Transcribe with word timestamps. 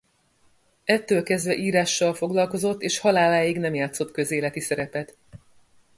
Ettől 0.83 1.23
kezdve 1.23 1.55
írással 1.55 2.13
foglalkozott 2.13 2.81
és 2.81 2.99
haláláig 2.99 3.57
nem 3.59 3.73
játszott 3.73 4.11
közéleti 4.11 4.59
szerepet. 4.59 5.17